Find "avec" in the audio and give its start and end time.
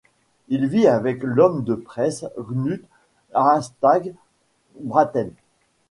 0.87-1.19